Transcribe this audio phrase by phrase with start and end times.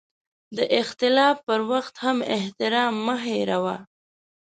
[0.57, 3.77] د اختلاف پر وخت هم احترام مه هېروه.